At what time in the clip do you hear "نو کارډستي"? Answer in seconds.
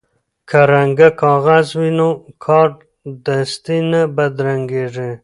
1.97-3.77